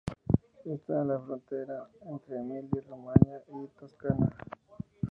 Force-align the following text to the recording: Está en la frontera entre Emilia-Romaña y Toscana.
Está 0.65 1.01
en 1.03 1.09
la 1.09 1.19
frontera 1.19 1.87
entre 2.09 2.37
Emilia-Romaña 2.37 3.41
y 3.49 3.67
Toscana. 3.79 4.35